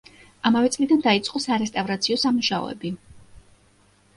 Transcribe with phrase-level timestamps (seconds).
[0.49, 2.95] ამავე წლიდან დაიწყო სარესტავრაციო სამუშაოები.